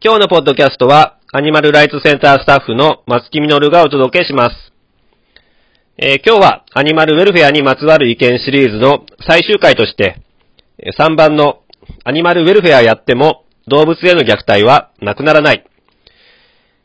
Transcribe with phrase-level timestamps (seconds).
[0.00, 4.72] 今日のポッドキャストは、アニマルライツセンタースタッフの松木みのるがお届けします。
[5.96, 10.22] えー今日はアニマルウェルフェアにまつわる意見シリーズの最終回として、
[11.00, 11.62] 3番の
[12.04, 15.64] アニマルウェルフェアやっても動物への虐待はなくならない。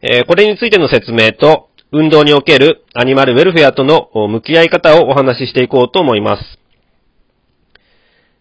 [0.00, 6.58] えーこれについての説明と、運動におけるアニマルウェルフェアとの向き合い方をお話ししていこうと思います。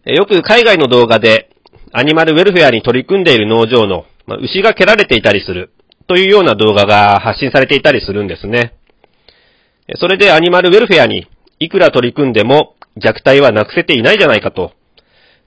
[0.06, 1.50] よく海外の動画で、
[1.92, 5.72] アニマルウェルフェアに取り組んでいる農場の、まあ牛が蹴られていたりする、
[6.08, 8.74] というような動画が発信されていたりするんですね。
[9.96, 11.28] それでアニマルウェルフェアに
[11.60, 14.74] いくら取り組んでも虐待はなくせていないじゃないかと。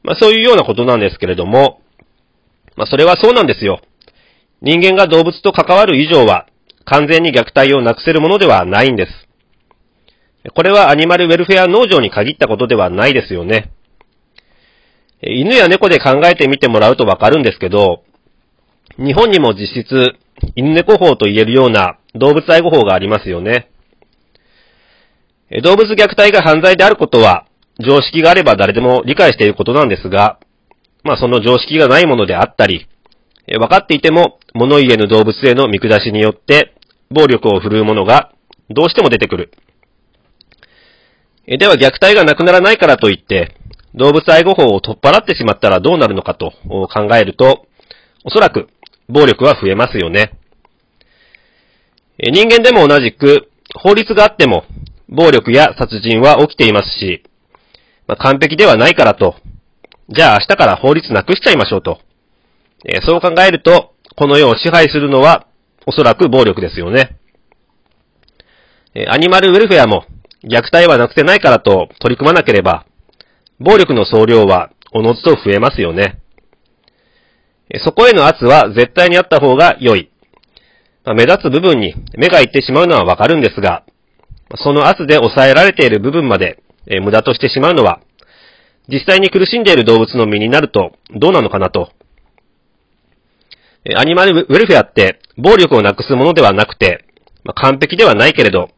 [0.03, 1.81] まあそういうようなことなんですけれども、
[2.77, 3.81] まあそれはそうなんですよ。
[4.63, 6.47] 人間が動物と関わる以上は
[6.85, 9.13] 完全に虐待をなくせるものではないんです。
[10.55, 13.73] これはアニマルウェルフェア農場に限ったことではないですよね。
[15.23, 18.05] 犬や猫で考えてみてもらうとわかるんですけど、
[18.99, 20.17] 日本にも実質、
[20.55, 23.71] 犬猫法と言えるような動物愛護法がありますよね。
[25.63, 27.47] 動物虐待が犯罪であることは、
[27.79, 30.39] 常識があれば誰でも理解していることなんですが、
[31.05, 32.89] まあその常識がないものであったり、
[33.47, 36.75] 分かっていても物言えぬ動物への見下しによって
[37.11, 38.33] 暴力を振るうものが
[38.71, 39.53] どうしても出てくる。
[41.47, 43.55] では虐待がなくならないからといって、
[43.95, 46.53] 動物愛護法を取っ払ってしまったらどうなるのかと
[46.93, 47.67] 考えると、
[48.25, 48.69] おそらく
[49.09, 50.33] 暴力は増えますよね。
[52.19, 54.65] 人間でも同じく、法律があっても、
[55.09, 57.23] 暴力や殺人は起きていますし、
[58.07, 59.37] まあ、完璧ではないからと、
[60.09, 62.01] じゃあ明日から法律なくしちゃいましょうと。
[62.85, 65.47] えそう考えると、この世を支配するのは、
[65.87, 67.19] おそらく暴力ですよね。
[68.95, 70.05] えアニマルウェルフェアも、
[70.45, 72.87] 虐待はなくてないからと取り組まなければ、
[73.59, 76.19] 暴力の総量はおのずと増えますよね。
[77.85, 80.11] そこへの圧は絶対にあった方が良い。
[81.05, 83.85] 目立つ部分に目がいってしまうのはわかるんですが、
[84.57, 86.63] その圧で抑えられている部分まで、
[87.03, 88.01] 無駄としてしまうのは、
[88.89, 91.91] 実際に苦しんでいる動物の身になるとどうなのかなと。
[93.97, 97.05] アニマルウェルフェアって暴力をなくすものではなくて、
[97.55, 98.71] 完璧ではないけれど、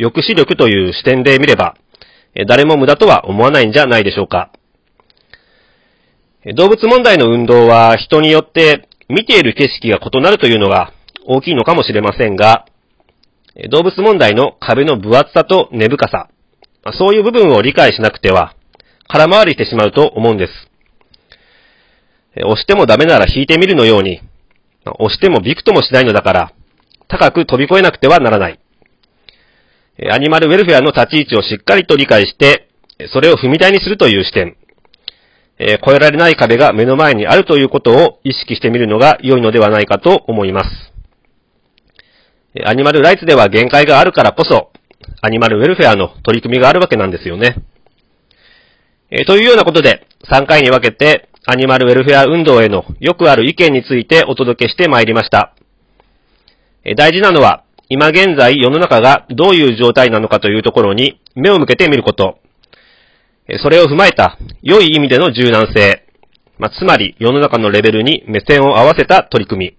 [0.00, 1.76] 抑止力という視点で見れば、
[2.46, 4.52] 誰も無駄とは思わないんじゃないでしょうか。
[6.46, 10.92] 動物問題の運動は人によって見ている景色が異なるというのが
[11.26, 12.64] 大きいのかもしれませんが、
[13.70, 16.28] 動物問題の壁の分厚さと根深さ、
[16.96, 18.54] そういう部分を理解しなくては、
[19.08, 20.52] 空回りしてしまうと思うんです。
[22.36, 24.20] 押してもダメなら引いてみるのように、
[24.84, 26.52] 押してもびくともしないのだから、
[27.08, 28.60] 高く飛び越えなくてはならない。
[30.12, 32.68] アニマルウェルフェアの立ち位置をしっかりと理解して、
[33.12, 34.56] それを踏み台にするという視点。
[35.58, 40.70] えー越えられない壁が目の前にあるということを意識してみるのが良いのではないかと思います。
[42.64, 44.70] アニマルライツでは限界があるからこそ、
[45.20, 47.56] アニマルウェルフェアの取り組みがあるわけなんですよね。
[49.10, 55.54] えーというようなことで、3回に分けて、アニマルウェルフェア運動へのよくある意見についてお届けしてまいりました。
[56.84, 62.38] えー大事なのは、今現在世の中がどういう状態なのかというところに目を向けてみること。
[63.56, 66.04] それを踏まえた良い意味での柔軟性。
[66.58, 69.76] まあ、つまり世の中のレベルに目線を合わせた取り組み。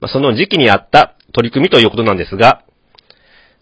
[0.00, 2.62] まあ、その時期にあった取り組みということなんですが、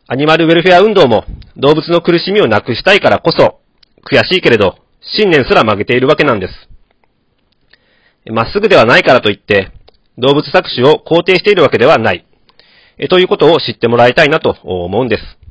[0.06, 1.25] アニマルウェルフェア運動も
[1.56, 3.60] 動物の苦しみをなくしたいからこそ、
[4.04, 6.69] 悔しいけれど、信念すら曲げているわけなんです。
[8.30, 9.72] まっすぐではないからといって、
[10.19, 12.24] 動物搾取を肯定しているわけではない。
[12.98, 15.41] えということを知ってもらいたいなと思うんです。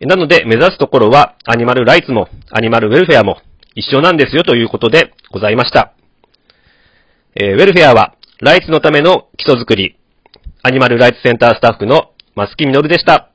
[0.00, 3.38] なので、目指すところは、アニマルライツも、アニマルウェルフェアも
[3.74, 5.92] 一緒なんですよということでございました。
[7.34, 9.96] えーウェルフェアは、ライツのための基礎づくり、
[10.62, 13.30] アニマルライツセンタースタッフの松木みのるでした。